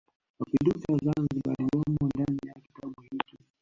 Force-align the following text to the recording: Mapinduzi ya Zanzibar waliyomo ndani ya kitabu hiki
Mapinduzi 0.39 0.85
ya 0.91 0.97
Zanzibar 0.97 1.55
waliyomo 1.61 2.05
ndani 2.15 2.39
ya 2.47 2.53
kitabu 2.53 3.01
hiki 3.01 3.37